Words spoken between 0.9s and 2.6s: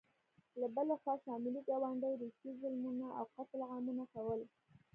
خوا شمالي ګاونډي روسیې